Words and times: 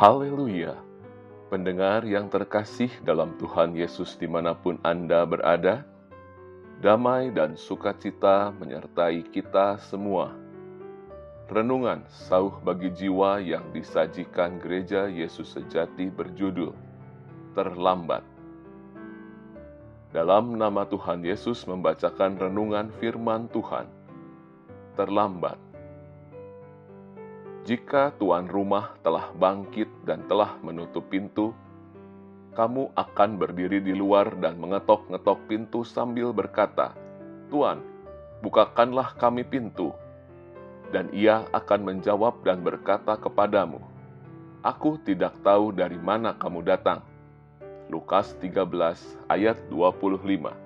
Haleluya! 0.00 0.80
Pendengar 1.52 2.08
yang 2.08 2.32
terkasih 2.32 2.88
dalam 3.04 3.36
Tuhan 3.36 3.76
Yesus 3.76 4.16
di 4.16 4.24
mana 4.24 4.56
pun 4.56 4.80
Anda 4.80 5.28
berada, 5.28 5.84
damai 6.80 7.28
dan 7.36 7.52
sukacita 7.52 8.48
menyertai 8.48 9.28
kita 9.28 9.76
semua. 9.76 10.32
Renungan 11.52 12.08
sauh 12.08 12.64
bagi 12.64 12.88
jiwa 12.96 13.44
yang 13.44 13.68
disajikan 13.76 14.56
gereja 14.56 15.04
Yesus 15.04 15.52
sejati 15.52 16.08
berjudul 16.08 16.72
Terlambat. 17.52 18.24
Dalam 20.16 20.56
nama 20.56 20.88
Tuhan 20.88 21.20
Yesus 21.20 21.68
membacakan 21.68 22.40
renungan 22.40 22.88
firman 22.96 23.52
Tuhan. 23.52 23.84
Terlambat 24.96 25.69
jika 27.60 28.16
tuan 28.16 28.48
rumah 28.48 28.96
telah 29.04 29.28
bangkit 29.36 29.88
dan 30.08 30.24
telah 30.24 30.56
menutup 30.64 31.04
pintu, 31.12 31.52
kamu 32.56 32.88
akan 32.96 33.36
berdiri 33.36 33.84
di 33.84 33.92
luar 33.92 34.32
dan 34.40 34.56
mengetok-ngetok 34.56 35.38
pintu 35.44 35.84
sambil 35.84 36.32
berkata, 36.32 36.96
"Tuan, 37.52 37.84
bukakanlah 38.40 39.12
kami 39.20 39.44
pintu." 39.44 39.92
Dan 40.88 41.12
ia 41.12 41.44
akan 41.52 41.80
menjawab 41.84 42.40
dan 42.42 42.64
berkata 42.64 43.20
kepadamu, 43.20 43.78
"Aku 44.64 44.96
tidak 45.04 45.36
tahu 45.44 45.70
dari 45.70 46.00
mana 46.00 46.32
kamu 46.32 46.64
datang." 46.64 47.04
Lukas 47.92 48.32
13 48.40 49.20
ayat 49.28 49.60
25. 49.68 50.56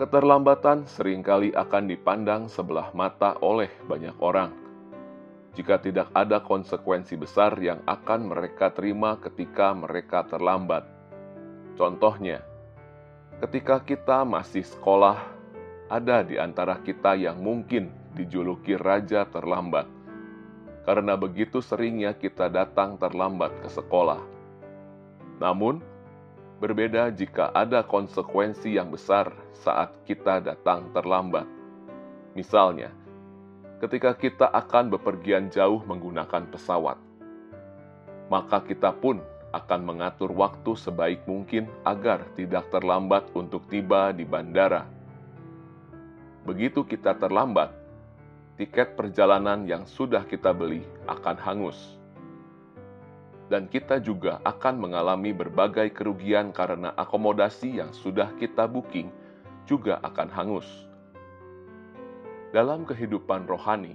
Keterlambatan 0.00 0.88
sering 0.88 1.20
kali 1.20 1.52
akan 1.52 1.84
dipandang 1.84 2.48
sebelah 2.48 2.88
mata 2.96 3.36
oleh 3.44 3.68
banyak 3.84 4.16
orang 4.24 4.59
jika 5.54 5.82
tidak 5.82 6.08
ada 6.14 6.38
konsekuensi 6.38 7.18
besar 7.18 7.58
yang 7.58 7.82
akan 7.86 8.30
mereka 8.30 8.70
terima 8.70 9.18
ketika 9.18 9.74
mereka 9.74 10.22
terlambat. 10.30 10.86
Contohnya, 11.74 12.44
ketika 13.42 13.82
kita 13.82 14.22
masih 14.22 14.62
sekolah, 14.62 15.18
ada 15.90 16.22
di 16.22 16.38
antara 16.38 16.78
kita 16.78 17.18
yang 17.18 17.42
mungkin 17.42 17.90
dijuluki 18.14 18.78
raja 18.78 19.26
terlambat. 19.26 19.90
Karena 20.86 21.18
begitu 21.18 21.58
seringnya 21.58 22.14
kita 22.14 22.46
datang 22.46 22.94
terlambat 22.94 23.50
ke 23.58 23.68
sekolah. 23.68 24.22
Namun, 25.42 25.82
berbeda 26.62 27.10
jika 27.10 27.50
ada 27.50 27.82
konsekuensi 27.82 28.78
yang 28.78 28.94
besar 28.94 29.34
saat 29.50 29.90
kita 30.06 30.38
datang 30.38 30.88
terlambat. 30.94 31.48
Misalnya, 32.38 32.94
ketika 33.80 34.12
kita 34.12 34.46
akan 34.52 34.92
bepergian 34.92 35.48
jauh 35.48 35.80
menggunakan 35.88 36.44
pesawat. 36.52 37.00
Maka 38.28 38.60
kita 38.62 38.92
pun 38.92 39.24
akan 39.50 39.80
mengatur 39.82 40.30
waktu 40.36 40.76
sebaik 40.76 41.24
mungkin 41.24 41.66
agar 41.82 42.22
tidak 42.36 42.68
terlambat 42.70 43.26
untuk 43.32 43.66
tiba 43.66 44.12
di 44.12 44.22
bandara. 44.22 44.86
Begitu 46.44 46.84
kita 46.86 47.16
terlambat, 47.16 47.72
tiket 48.60 48.94
perjalanan 48.94 49.64
yang 49.64 49.88
sudah 49.88 50.22
kita 50.28 50.52
beli 50.52 50.84
akan 51.08 51.36
hangus. 51.40 51.98
Dan 53.50 53.66
kita 53.66 53.98
juga 53.98 54.38
akan 54.46 54.78
mengalami 54.78 55.34
berbagai 55.34 55.90
kerugian 55.90 56.54
karena 56.54 56.94
akomodasi 56.94 57.82
yang 57.82 57.90
sudah 57.90 58.30
kita 58.38 58.70
booking 58.70 59.10
juga 59.66 59.98
akan 60.06 60.30
hangus 60.30 60.89
dalam 62.50 62.82
kehidupan 62.82 63.46
rohani, 63.46 63.94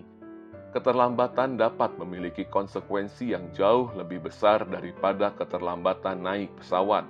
keterlambatan 0.71 1.59
dapat 1.59 1.91
memiliki 1.99 2.47
konsekuensi 2.47 3.35
yang 3.35 3.51
jauh 3.51 3.91
lebih 3.99 4.23
besar 4.23 4.63
daripada 4.63 5.35
keterlambatan 5.35 6.23
naik 6.23 6.55
pesawat, 6.55 7.03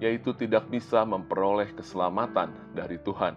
yaitu 0.00 0.32
tidak 0.32 0.64
bisa 0.72 1.04
memperoleh 1.04 1.68
keselamatan 1.76 2.56
dari 2.72 2.96
Tuhan. 3.04 3.36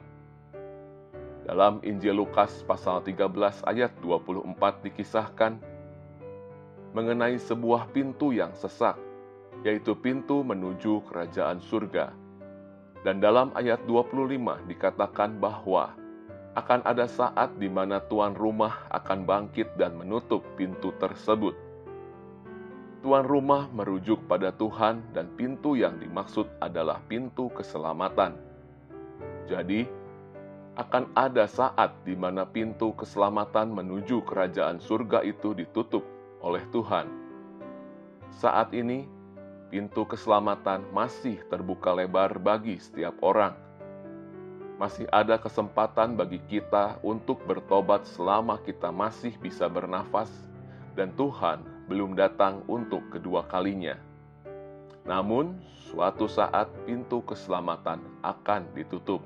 Dalam 1.43 1.83
Injil 1.83 2.15
Lukas 2.15 2.63
pasal 2.63 3.03
13 3.03 3.67
ayat 3.67 3.91
24 3.99 4.87
dikisahkan 4.87 5.59
mengenai 6.95 7.35
sebuah 7.35 7.91
pintu 7.91 8.31
yang 8.31 8.55
sesak, 8.55 8.95
yaitu 9.67 9.91
pintu 9.91 10.39
menuju 10.39 11.03
kerajaan 11.11 11.59
surga. 11.59 12.15
Dan 13.03 13.19
dalam 13.19 13.51
ayat 13.53 13.83
25 13.85 14.65
dikatakan 14.65 15.37
bahwa 15.37 15.93
akan 16.55 16.87
ada 16.87 17.03
saat 17.03 17.51
di 17.59 17.67
mana 17.67 17.99
tuan 17.99 18.31
rumah 18.31 18.87
akan 18.87 19.27
bangkit 19.27 19.75
dan 19.75 19.99
menutup 19.99 20.39
pintu 20.55 20.95
tersebut. 20.95 21.51
Tuan 23.03 23.27
rumah 23.27 23.67
merujuk 23.75 24.23
pada 24.25 24.49
Tuhan, 24.55 25.03
dan 25.13 25.29
pintu 25.35 25.77
yang 25.77 25.99
dimaksud 26.01 26.47
adalah 26.57 27.03
pintu 27.05 27.53
keselamatan. 27.53 28.33
Jadi, 29.45 29.85
akan 30.79 31.13
ada 31.13 31.45
saat 31.45 31.93
di 32.01 32.17
mana 32.17 32.49
pintu 32.49 32.97
keselamatan 32.97 33.69
menuju 33.69 34.25
kerajaan 34.25 34.81
surga 34.81 35.21
itu 35.21 35.53
ditutup 35.53 36.01
oleh 36.41 36.65
Tuhan. 36.73 37.05
Saat 38.33 38.73
ini, 38.73 39.05
pintu 39.69 40.07
keselamatan 40.07 40.87
masih 40.89 41.37
terbuka 41.51 41.93
lebar 41.93 42.41
bagi 42.41 42.81
setiap 42.81 43.21
orang 43.21 43.64
masih 44.75 45.07
ada 45.11 45.39
kesempatan 45.39 46.19
bagi 46.19 46.39
kita 46.51 46.99
untuk 46.99 47.39
bertobat 47.47 48.03
selama 48.03 48.59
kita 48.59 48.91
masih 48.91 49.31
bisa 49.39 49.71
bernafas 49.71 50.27
dan 50.99 51.15
Tuhan 51.15 51.63
belum 51.87 52.15
datang 52.15 52.63
untuk 52.67 53.03
kedua 53.11 53.47
kalinya. 53.47 53.95
Namun, 55.05 55.55
suatu 55.87 56.25
saat 56.25 56.67
pintu 56.83 57.21
keselamatan 57.23 58.01
akan 58.25 58.65
ditutup. 58.73 59.21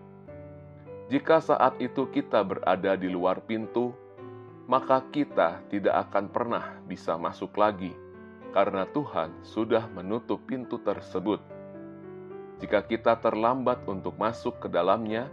Jika 1.09 1.41
saat 1.41 1.79
itu 1.81 2.05
kita 2.11 2.45
berada 2.45 2.93
di 2.93 3.09
luar 3.09 3.41
pintu, 3.41 3.95
maka 4.69 5.01
kita 5.09 5.65
tidak 5.73 6.09
akan 6.09 6.29
pernah 6.29 6.77
bisa 6.85 7.17
masuk 7.17 7.57
lagi 7.57 7.89
karena 8.53 8.85
Tuhan 8.89 9.33
sudah 9.41 9.89
menutup 9.93 10.41
pintu 10.45 10.77
tersebut 10.81 11.41
jika 12.59 12.83
kita 12.83 13.15
terlambat 13.23 13.87
untuk 13.87 14.19
masuk 14.19 14.59
ke 14.59 14.67
dalamnya, 14.67 15.31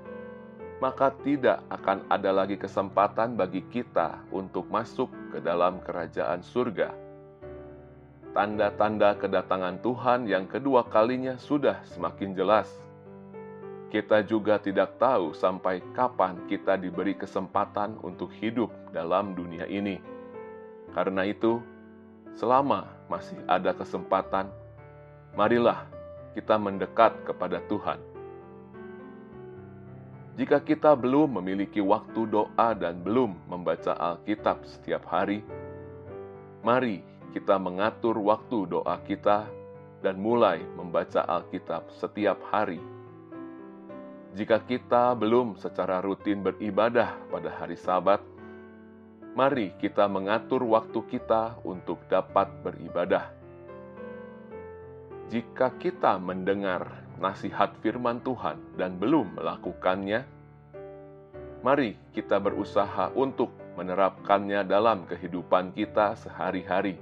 maka 0.78 1.10
tidak 1.24 1.64
akan 1.72 2.06
ada 2.06 2.30
lagi 2.30 2.54
kesempatan 2.54 3.34
bagi 3.34 3.66
kita 3.66 4.22
untuk 4.30 4.70
masuk 4.70 5.10
ke 5.34 5.42
dalam 5.42 5.82
kerajaan 5.82 6.44
surga. 6.44 6.94
Tanda-tanda 8.36 9.16
kedatangan 9.16 9.80
Tuhan 9.80 10.28
yang 10.28 10.44
kedua 10.44 10.84
kalinya 10.86 11.40
sudah 11.40 11.80
semakin 11.88 12.36
jelas. 12.36 12.68
Kita 13.88 14.20
juga 14.20 14.60
tidak 14.60 15.00
tahu 15.00 15.32
sampai 15.32 15.80
kapan 15.96 16.44
kita 16.44 16.76
diberi 16.76 17.16
kesempatan 17.16 17.96
untuk 18.04 18.28
hidup 18.36 18.68
dalam 18.92 19.32
dunia 19.32 19.64
ini. 19.64 19.96
Karena 20.92 21.24
itu, 21.24 21.64
selama 22.36 22.92
masih 23.08 23.40
ada 23.48 23.72
kesempatan, 23.72 24.52
marilah 25.32 25.88
kita 26.36 26.60
mendekat 26.60 27.16
kepada 27.24 27.64
Tuhan. 27.64 27.96
Jika 30.36 30.60
kita 30.60 30.92
belum 30.92 31.40
memiliki 31.40 31.80
waktu 31.80 32.28
doa 32.28 32.76
dan 32.76 33.00
belum 33.00 33.48
membaca 33.48 33.96
Alkitab 33.96 34.68
setiap 34.68 35.08
hari, 35.08 35.40
mari 36.60 37.00
kita 37.32 37.56
mengatur 37.56 38.20
waktu 38.20 38.68
doa 38.68 39.00
kita 39.08 39.48
dan 40.04 40.20
mulai 40.20 40.60
membaca 40.76 41.24
Alkitab 41.24 41.88
setiap 41.96 42.36
hari. 42.52 42.84
Jika 44.36 44.60
kita 44.60 45.16
belum 45.16 45.56
secara 45.56 46.04
rutin 46.04 46.44
beribadah 46.44 47.16
pada 47.32 47.48
hari 47.56 47.80
Sabat, 47.80 48.20
mari 49.32 49.72
kita 49.80 50.04
mengatur 50.04 50.60
waktu 50.68 51.00
kita 51.08 51.56
untuk 51.64 52.04
dapat 52.12 52.52
beribadah 52.60 53.45
jika 55.26 55.74
kita 55.82 56.22
mendengar 56.22 57.02
nasihat 57.18 57.74
firman 57.82 58.22
Tuhan 58.22 58.78
dan 58.78 58.94
belum 58.94 59.34
melakukannya, 59.34 60.22
mari 61.66 61.98
kita 62.14 62.38
berusaha 62.38 63.10
untuk 63.10 63.50
menerapkannya 63.74 64.62
dalam 64.62 65.02
kehidupan 65.10 65.74
kita 65.74 66.14
sehari-hari. 66.14 66.94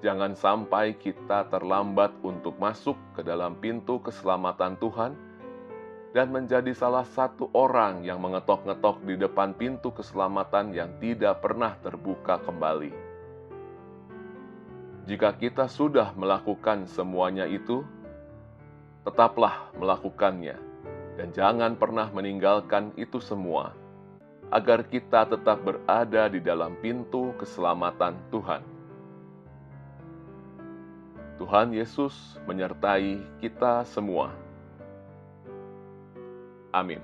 Jangan 0.00 0.32
sampai 0.32 0.94
kita 0.96 1.50
terlambat 1.50 2.14
untuk 2.22 2.56
masuk 2.56 2.96
ke 3.18 3.26
dalam 3.26 3.58
pintu 3.58 4.00
keselamatan 4.00 4.78
Tuhan 4.78 5.12
dan 6.14 6.30
menjadi 6.30 6.70
salah 6.70 7.04
satu 7.04 7.50
orang 7.52 8.06
yang 8.06 8.22
mengetok-ngetok 8.22 9.02
di 9.04 9.18
depan 9.18 9.52
pintu 9.58 9.90
keselamatan 9.90 10.70
yang 10.72 10.88
tidak 11.02 11.42
pernah 11.42 11.74
terbuka 11.82 12.40
kembali. 12.40 13.09
Jika 15.08 15.32
kita 15.36 15.68
sudah 15.68 16.12
melakukan 16.12 16.84
semuanya 16.84 17.48
itu, 17.48 17.84
tetaplah 19.04 19.72
melakukannya 19.80 20.56
dan 21.20 21.28
jangan 21.36 21.76
pernah 21.76 22.08
meninggalkan 22.08 22.96
itu 22.96 23.20
semua, 23.20 23.76
agar 24.48 24.84
kita 24.88 25.28
tetap 25.28 25.60
berada 25.60 26.32
di 26.32 26.40
dalam 26.40 26.76
pintu 26.80 27.36
keselamatan 27.36 28.16
Tuhan. 28.32 28.62
Tuhan 31.40 31.72
Yesus 31.72 32.36
menyertai 32.44 33.40
kita 33.40 33.84
semua. 33.88 34.32
Amin. 36.72 37.00